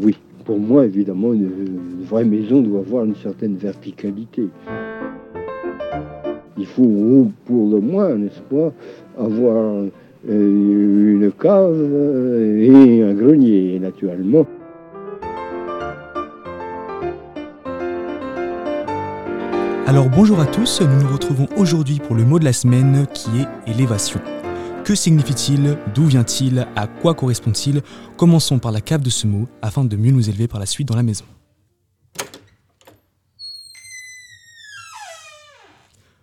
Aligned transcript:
Oui, 0.00 0.16
pour 0.44 0.58
moi, 0.58 0.84
évidemment, 0.84 1.32
une, 1.32 1.50
vraie 2.08 2.24
maison 2.24 2.60
doit 2.60 2.80
avoir 2.80 3.04
une 3.04 3.14
certaine 3.16 3.56
verticalité. 3.56 4.48
Il 6.58 6.66
faut, 6.66 7.28
pour 7.46 7.70
le 7.70 7.80
moins, 7.80 8.14
n'est-ce 8.14 8.40
pas, 8.42 8.72
avoir 9.18 9.84
euh, 10.28 11.20
une 11.20 11.32
cave 11.32 11.80
et 12.58 13.02
un 13.02 13.14
grenier, 13.14 13.78
naturellement. 13.78 14.46
Alors 19.86 20.08
bonjour 20.08 20.40
à 20.40 20.46
tous, 20.46 20.80
nous 20.80 21.02
nous 21.02 21.12
retrouvons 21.12 21.46
aujourd'hui 21.56 22.00
pour 22.00 22.16
le 22.16 22.24
mot 22.24 22.38
de 22.38 22.44
la 22.44 22.52
semaine 22.52 23.06
qui 23.12 23.28
est 23.40 23.70
élévation. 23.70 24.20
Que 24.84 24.94
signifie-t-il? 24.94 25.78
D'où 25.94 26.04
vient-il? 26.04 26.68
À 26.76 26.86
quoi 26.86 27.14
correspond-il? 27.14 27.80
Commençons 28.18 28.58
par 28.58 28.70
la 28.70 28.82
cave 28.82 29.00
de 29.00 29.08
ce 29.08 29.26
mot 29.26 29.48
afin 29.62 29.82
de 29.82 29.96
mieux 29.96 30.10
nous 30.10 30.28
élever 30.28 30.46
par 30.46 30.60
la 30.60 30.66
suite 30.66 30.86
dans 30.86 30.94
la 30.94 31.02
maison. 31.02 31.24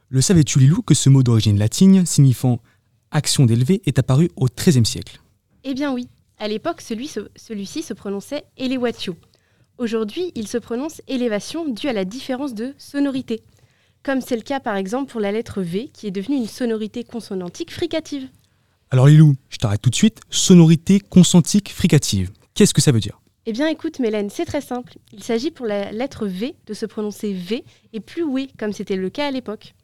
Le 0.09 0.21
savais-tu 0.21 0.59
Lilou 0.59 0.83
que 0.83 0.93
ce 0.93 1.09
mot 1.09 1.23
d'origine 1.23 1.57
latine 1.57 2.05
signifiant 2.05 2.59
action 3.09 3.47
d'élever 3.47 3.81
est 3.88 3.97
apparu 3.97 4.29
au 4.35 4.45
XIIIe 4.45 4.85
siècle? 4.85 5.19
Eh 5.63 5.73
bien 5.73 5.91
oui, 5.91 6.07
à 6.38 6.47
l'époque 6.47 6.81
celui-ci 6.81 7.81
se 7.81 7.93
prononçait 7.95 8.43
elevatio. 8.57 9.16
Aujourd'hui 9.80 10.31
il 10.35 10.47
se 10.47 10.59
prononce 10.59 11.02
élévation 11.07 11.67
due 11.67 11.88
à 11.88 11.93
la 11.93 12.05
différence 12.05 12.53
de 12.53 12.75
sonorité, 12.77 13.41
comme 14.03 14.21
c'est 14.21 14.35
le 14.35 14.43
cas 14.43 14.59
par 14.59 14.75
exemple 14.75 15.11
pour 15.11 15.19
la 15.19 15.31
lettre 15.31 15.63
V 15.63 15.89
qui 15.91 16.05
est 16.05 16.11
devenue 16.11 16.38
une 16.38 16.45
sonorité 16.45 17.03
consonantique 17.03 17.71
fricative. 17.71 18.30
Alors 18.94 19.08
Lilou, 19.08 19.36
je 19.48 19.55
t'arrête 19.55 19.81
tout 19.81 19.90
de 19.90 19.95
suite. 19.95 20.20
Sonorité 20.30 21.00
consonantique 21.00 21.72
fricative. 21.72 22.30
Qu'est-ce 22.53 22.73
que 22.73 22.81
ça 22.81 22.92
veut 22.92 23.00
dire? 23.00 23.22
Eh 23.45 23.53
bien 23.53 23.70
écoute 23.70 24.00
Mélène, 24.00 24.30
c'est 24.30 24.44
très 24.44 24.59
simple. 24.59 24.98
Il 25.14 25.23
s'agit 25.23 25.50
pour 25.50 25.66
la 25.66 25.94
lettre 25.94 26.28
V 26.28 26.56
de 26.67 26.73
se 26.73 26.86
prononcer 26.86 27.31
V 27.31 27.64
et 27.94 28.02
plus 28.02 28.23
oui, 28.23 28.50
comme 28.59 28.73
c'était 28.73 28.98
le 28.98 29.09
cas 29.09 29.28
à 29.28 29.31
l'époque. 29.31 29.75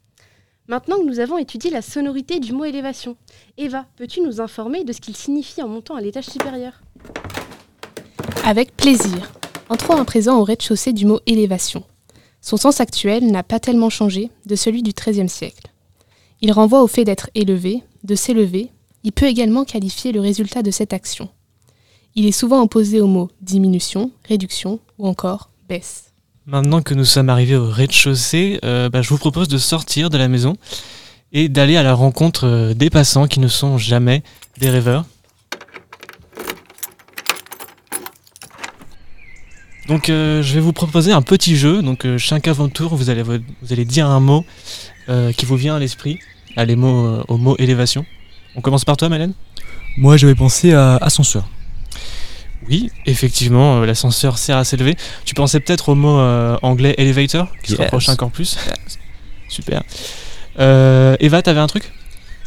Maintenant 0.68 0.98
que 0.98 1.06
nous 1.06 1.20
avons 1.20 1.38
étudié 1.38 1.70
la 1.70 1.80
sonorité 1.80 2.38
du 2.38 2.52
mot 2.52 2.66
élévation, 2.66 3.16
Eva, 3.56 3.86
peux-tu 3.96 4.20
nous 4.20 4.42
informer 4.42 4.84
de 4.84 4.92
ce 4.92 5.00
qu'il 5.00 5.16
signifie 5.16 5.62
en 5.62 5.68
montant 5.68 5.96
à 5.96 6.02
l'étage 6.02 6.26
supérieur? 6.26 6.82
Avec 8.44 8.76
plaisir. 8.76 9.32
Entrons 9.70 9.96
à 9.96 10.04
présent 10.04 10.38
au 10.38 10.44
rez-de-chaussée 10.44 10.92
du 10.92 11.06
mot 11.06 11.20
élévation. 11.24 11.82
Son 12.42 12.58
sens 12.58 12.82
actuel 12.82 13.30
n'a 13.30 13.42
pas 13.42 13.58
tellement 13.58 13.88
changé 13.88 14.28
de 14.44 14.54
celui 14.54 14.82
du 14.82 14.92
XIIIe 14.92 15.30
siècle. 15.30 15.72
Il 16.42 16.52
renvoie 16.52 16.82
au 16.82 16.86
fait 16.86 17.04
d'être 17.04 17.30
élevé, 17.34 17.82
de 18.04 18.14
s'élever, 18.14 18.70
il 19.08 19.12
peut 19.12 19.24
également 19.24 19.64
qualifier 19.64 20.12
le 20.12 20.20
résultat 20.20 20.62
de 20.62 20.70
cette 20.70 20.92
action. 20.92 21.30
Il 22.14 22.26
est 22.26 22.32
souvent 22.32 22.60
opposé 22.60 23.00
aux 23.00 23.06
mots 23.06 23.30
diminution, 23.40 24.10
réduction 24.28 24.80
ou 24.98 25.08
encore 25.08 25.48
baisse. 25.66 26.12
Maintenant 26.44 26.82
que 26.82 26.92
nous 26.92 27.06
sommes 27.06 27.30
arrivés 27.30 27.56
au 27.56 27.70
rez-de-chaussée, 27.70 28.58
euh, 28.66 28.90
bah, 28.90 29.00
je 29.00 29.08
vous 29.08 29.16
propose 29.16 29.48
de 29.48 29.56
sortir 29.56 30.10
de 30.10 30.18
la 30.18 30.28
maison 30.28 30.58
et 31.32 31.48
d'aller 31.48 31.78
à 31.78 31.82
la 31.82 31.94
rencontre 31.94 32.46
euh, 32.46 32.74
des 32.74 32.90
passants 32.90 33.26
qui 33.26 33.40
ne 33.40 33.48
sont 33.48 33.78
jamais 33.78 34.22
des 34.58 34.68
rêveurs. 34.68 35.06
Donc 39.88 40.10
euh, 40.10 40.42
je 40.42 40.52
vais 40.52 40.60
vous 40.60 40.74
proposer 40.74 41.12
un 41.12 41.22
petit 41.22 41.56
jeu. 41.56 41.80
Donc 41.80 42.06
chacun 42.18 42.52
votre 42.52 42.74
tour, 42.74 42.94
vous 42.94 43.08
allez, 43.08 43.22
vous 43.22 43.40
allez 43.70 43.86
dire 43.86 44.06
un 44.06 44.20
mot 44.20 44.44
qui 45.34 45.46
vous 45.46 45.56
vient 45.56 45.76
à 45.76 45.78
l'esprit, 45.78 46.18
à 46.58 46.66
mots, 46.66 47.22
au 47.28 47.38
mot 47.38 47.56
élévation. 47.56 48.04
On 48.58 48.60
commence 48.60 48.84
par 48.84 48.96
toi, 48.96 49.08
Malène 49.08 49.34
Moi, 49.98 50.16
j'avais 50.16 50.34
pensé 50.34 50.72
à 50.72 50.96
ascenseur. 50.96 51.48
Oui, 52.68 52.90
effectivement, 53.06 53.76
euh, 53.76 53.86
l'ascenseur 53.86 54.36
sert 54.36 54.56
à 54.56 54.64
s'élever. 54.64 54.96
Tu 55.24 55.36
pensais 55.36 55.60
peut-être 55.60 55.90
au 55.90 55.94
mot 55.94 56.18
euh, 56.18 56.58
anglais 56.62 56.92
elevator, 56.98 57.52
qui 57.62 57.70
se 57.70 57.76
rapproche 57.76 58.08
encore 58.08 58.32
plus. 58.32 58.58
Super. 59.48 59.84
Euh, 60.58 61.16
Eva, 61.20 61.40
t'avais 61.40 61.60
un 61.60 61.68
truc? 61.68 61.92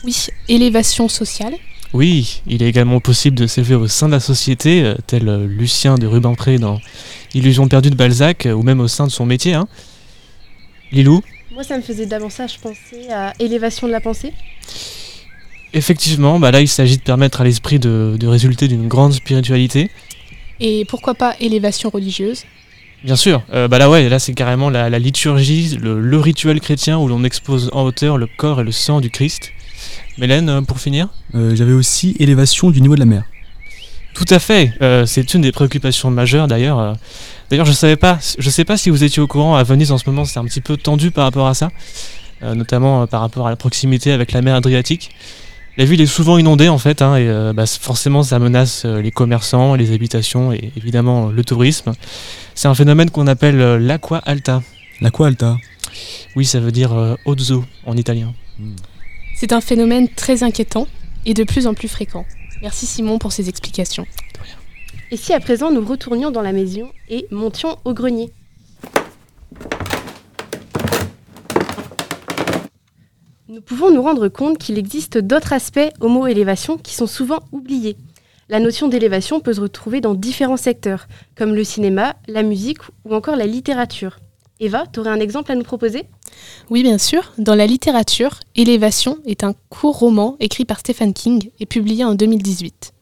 Oui, 0.04 0.28
élévation 0.50 1.08
sociale. 1.08 1.54
Oui, 1.94 2.42
il 2.46 2.62
est 2.62 2.68
également 2.68 3.00
possible 3.00 3.38
de 3.38 3.48
s'élever 3.48 3.76
au 3.76 3.88
sein 3.88 4.08
de 4.08 4.12
la 4.12 4.20
société, 4.20 4.94
tel 5.08 5.46
Lucien 5.46 5.96
de 5.96 6.08
Rubempré 6.08 6.58
dans 6.58 6.82
Illusion 7.34 7.70
perdue 7.70 7.90
de 7.90 7.96
Balzac, 7.96 8.50
ou 8.54 8.64
même 8.64 8.82
au 8.82 8.90
sein 8.90 9.08
de 9.08 9.12
son 9.12 9.26
métier. 9.26 9.54
Hein. 9.54 9.70
Lilou? 10.92 11.22
Moi, 11.54 11.64
ça 11.64 11.78
me 11.78 11.82
faisait 11.82 12.06
davantage 12.06 12.60
penser 12.60 13.10
à 13.10 13.32
élévation 13.40 13.88
de 13.88 13.94
la 13.94 14.02
pensée. 14.02 14.34
Effectivement, 15.74 16.38
bah 16.38 16.52
là 16.52 16.60
il 16.60 16.68
s'agit 16.68 16.98
de 16.98 17.02
permettre 17.02 17.42
à 17.42 17.44
l'esprit 17.46 17.80
de, 17.80 18.18
résulter 18.24 18.68
d'une 18.68 18.88
grande 18.88 19.14
spiritualité. 19.14 19.90
Et 20.60 20.86
pourquoi 20.86 21.16
pas 21.16 21.36
élévation 21.40 21.90
religieuse? 21.90 22.44
Bien 23.04 23.16
sûr, 23.16 23.42
euh, 23.54 23.68
bah 23.68 23.80
là 23.80 23.90
ouais, 23.90 24.10
là 24.10 24.20
c'est 24.20 24.34
carrément 24.34 24.70
la, 24.70 24.90
liturgie, 25.00 25.78
le, 25.82 26.20
rituel 26.20 26.60
chrétien 26.60 27.00
où 27.00 27.08
l'on 27.08 27.24
expose 27.24 27.70
en 27.74 27.84
hauteur 27.84 28.18
le 28.18 28.28
corps 28.38 28.62
et 28.62 28.64
le 28.64 28.72
sang 28.72 29.00
du 29.00 29.10
Christ. 29.10 29.52
Mélène, 30.18 30.50
euh, 30.50 30.62
pour 30.62 30.80
finir? 30.80 31.08
Euh, 31.36 31.56
J'avais 31.56 31.72
aussi 31.72 32.16
élévation 32.20 32.70
du 32.70 32.82
niveau 32.82 32.96
de 32.96 33.00
la 33.00 33.06
mer. 33.06 33.24
Tout 34.14 34.26
à 34.30 34.40
fait, 34.40 34.74
c'est 35.06 35.34
une 35.34 35.40
des 35.40 35.54
préoccupations 35.54 36.12
majeures 36.12 36.50
d'ailleurs. 36.50 36.98
D'ailleurs 37.50 37.66
je 37.66 37.72
savais 37.72 37.96
pas, 37.96 38.20
je 38.38 38.50
sais 38.50 38.66
pas 38.66 38.76
si 38.76 38.90
vous 38.90 39.06
étiez 39.06 39.22
au 39.22 39.28
courant, 39.28 39.56
à 39.56 39.64
Venise 39.64 39.94
en 39.94 39.98
ce 39.98 40.04
moment 40.10 40.26
c'est 40.26 40.38
un 40.38 40.44
petit 40.44 40.60
peu 40.60 40.76
tendu 40.76 41.12
par 41.12 41.24
rapport 41.24 41.48
à 41.48 41.54
ça, 41.54 41.70
notamment 42.42 43.08
par 43.08 43.22
rapport 43.22 43.48
à 43.48 43.50
la 43.50 43.56
proximité 43.56 44.12
avec 44.12 44.34
la 44.34 44.42
mer 44.42 44.56
Adriatique. 44.56 45.12
La 45.78 45.86
ville 45.86 46.02
est 46.02 46.06
souvent 46.06 46.38
inondée 46.38 46.68
en 46.68 46.78
fait, 46.78 47.02
hein, 47.02 47.16
et 47.16 47.28
euh, 47.30 47.54
bah, 47.54 47.66
forcément 47.66 48.24
ça 48.24 48.40
menace 48.40 48.84
euh, 48.84 49.02
les 49.02 49.12
commerçants, 49.12 49.76
les 49.76 49.94
habitations 49.94 50.52
et 50.52 50.72
évidemment 50.76 51.30
le 51.30 51.44
tourisme. 51.46 51.94
C'est 52.56 52.68
un 52.68 52.76
phénomène 52.76 53.10
qu'on 53.10 53.28
appelle 53.28 53.62
euh, 53.62 53.80
l'aqua 53.80 54.18
alta. 54.18 54.62
L'aqua 55.00 55.28
alta 55.28 55.58
Oui, 56.36 56.46
ça 56.46 56.60
veut 56.60 56.74
dire 56.74 57.18
haute 57.26 57.52
eau 57.52 57.64
en 57.86 57.96
italien. 57.96 58.34
Hmm. 58.60 58.76
C'est 59.36 59.54
un 59.54 59.62
phénomène 59.62 60.10
très 60.10 60.44
inquiétant 60.44 60.88
et 61.26 61.34
de 61.34 61.44
plus 61.44 61.68
en 61.68 61.74
plus 61.74 61.88
fréquent. 61.88 62.26
Merci 62.62 62.86
Simon 62.86 63.18
pour 63.18 63.32
ces 63.32 63.48
explications. 63.48 64.06
Et 65.10 65.18
si 65.18 65.34
à 65.34 65.40
présent 65.40 65.72
nous 65.72 65.86
retournions 65.86 66.32
dans 66.32 66.42
la 66.42 66.52
maison 66.52 66.92
et 67.10 67.28
montions 67.32 67.78
au 67.86 67.94
grenier? 67.94 68.32
Nous 73.52 73.60
pouvons 73.60 73.92
nous 73.92 74.02
rendre 74.02 74.30
compte 74.30 74.58
qu'il 74.58 74.78
existe 74.78 75.18
d'autres 75.18 75.52
aspects 75.52 75.92
au 76.00 76.08
mot 76.08 76.26
élévation 76.26 76.78
qui 76.78 76.96
sont 76.96 77.06
souvent 77.06 77.40
oubliés. 77.52 77.98
La 78.48 78.62
notion 78.62 78.88
d'élévation 78.88 79.42
peut 79.42 79.52
se 79.52 79.60
retrouver 79.60 80.00
dans 80.00 80.14
différents 80.14 80.56
secteurs, 80.56 81.10
comme 81.36 81.54
le 81.54 81.66
cinéma, 81.66 82.16
la 82.30 82.44
musique 82.44 82.78
ou 83.04 83.14
encore 83.14 83.36
la 83.36 83.46
littérature. 83.46 84.20
Eva, 84.62 84.86
tu 84.88 85.02
aurais 85.02 85.10
un 85.10 85.20
exemple 85.20 85.52
à 85.52 85.56
nous 85.56 85.66
proposer? 85.66 86.06
Oui, 86.70 86.82
bien 86.82 86.98
sûr. 86.98 87.34
Dans 87.38 87.54
la 87.54 87.68
littérature, 87.68 88.40
Élévation 88.56 89.18
est 89.26 89.44
un 89.44 89.54
court 89.68 90.00
roman 90.00 90.38
écrit 90.40 90.64
par 90.64 90.80
Stephen 90.80 91.14
King 91.14 91.50
et 91.60 91.66
publié 91.66 92.06
en 92.06 92.16
2018. 92.16 92.94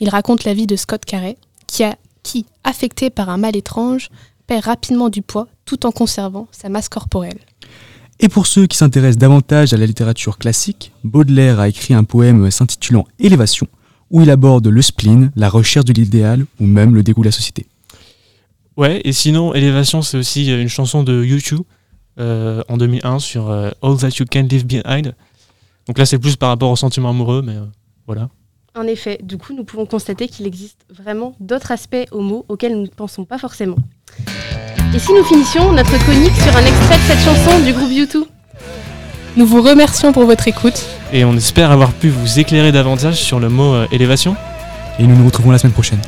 Il 0.00 0.10
raconte 0.10 0.44
la 0.44 0.52
vie 0.52 0.66
de 0.66 0.76
Scott 0.76 1.06
Carey, 1.06 1.38
qui, 1.66 2.44
affecté 2.62 3.08
par 3.08 3.30
un 3.30 3.38
mal 3.38 3.56
étrange, 3.56 4.10
perd 4.46 4.66
rapidement 4.66 5.08
du 5.08 5.22
poids 5.22 5.48
tout 5.64 5.86
en 5.86 5.92
conservant 5.92 6.46
sa 6.52 6.68
masse 6.68 6.90
corporelle. 6.90 7.38
Et 8.20 8.28
pour 8.28 8.46
ceux 8.46 8.66
qui 8.66 8.76
s'intéressent 8.76 9.18
davantage 9.18 9.72
à 9.72 9.76
la 9.76 9.86
littérature 9.86 10.38
classique, 10.38 10.92
Baudelaire 11.04 11.60
a 11.60 11.68
écrit 11.68 11.94
un 11.94 12.02
poème 12.04 12.50
s'intitulant 12.50 13.06
Élévation, 13.20 13.68
où 14.10 14.22
il 14.22 14.30
aborde 14.30 14.66
le 14.66 14.82
spleen, 14.82 15.30
la 15.36 15.48
recherche 15.48 15.84
de 15.84 15.92
l'idéal 15.92 16.44
ou 16.58 16.66
même 16.66 16.94
le 16.94 17.04
dégoût 17.04 17.22
de 17.22 17.28
la 17.28 17.32
société. 17.32 17.66
Ouais, 18.76 19.00
et 19.04 19.12
sinon, 19.12 19.54
Élévation, 19.54 20.02
c'est 20.02 20.16
aussi 20.16 20.50
une 20.50 20.68
chanson 20.68 21.04
de 21.04 21.24
YouTube 21.24 21.62
euh, 22.18 22.62
en 22.68 22.76
2001 22.76 23.20
sur 23.20 23.50
euh, 23.50 23.70
All 23.82 23.96
That 23.96 24.10
You 24.18 24.26
Can 24.30 24.48
Leave 24.50 24.66
Behind. 24.66 25.14
Donc 25.86 25.98
là, 25.98 26.04
c'est 26.04 26.18
plus 26.18 26.36
par 26.36 26.48
rapport 26.48 26.70
au 26.70 26.76
sentiment 26.76 27.10
amoureux, 27.10 27.42
mais 27.42 27.56
euh, 27.56 27.64
voilà. 28.06 28.28
En 28.74 28.82
effet, 28.82 29.18
du 29.22 29.38
coup, 29.38 29.54
nous 29.54 29.64
pouvons 29.64 29.86
constater 29.86 30.28
qu'il 30.28 30.46
existe 30.46 30.84
vraiment 30.90 31.34
d'autres 31.40 31.70
aspects 31.70 32.06
aux 32.10 32.20
mots 32.20 32.44
auxquels 32.48 32.72
nous 32.72 32.82
ne 32.82 32.88
pensons 32.88 33.24
pas 33.24 33.38
forcément. 33.38 33.78
Et 34.94 34.98
si 34.98 35.12
nous 35.12 35.22
finissions 35.22 35.70
notre 35.72 35.98
chronique 35.98 36.34
sur 36.34 36.56
un 36.56 36.64
extrait 36.64 36.96
de 36.96 37.02
cette 37.06 37.20
chanson 37.20 37.60
du 37.60 37.72
groupe 37.74 37.90
YouTube 37.92 38.24
Nous 39.36 39.44
vous 39.46 39.60
remercions 39.60 40.12
pour 40.12 40.24
votre 40.24 40.48
écoute. 40.48 40.82
Et 41.12 41.24
on 41.26 41.36
espère 41.36 41.70
avoir 41.70 41.92
pu 41.92 42.08
vous 42.08 42.38
éclairer 42.38 42.72
davantage 42.72 43.16
sur 43.16 43.38
le 43.38 43.50
mot 43.50 43.74
euh, 43.74 43.86
élévation. 43.92 44.34
Et 44.98 45.06
nous 45.06 45.14
nous 45.14 45.26
retrouvons 45.26 45.50
la 45.50 45.58
semaine 45.58 45.74
prochaine. 45.74 46.00